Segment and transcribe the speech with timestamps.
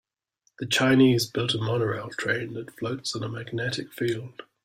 [0.57, 4.41] The Chinese built a monorail train that floats on a magnetic field.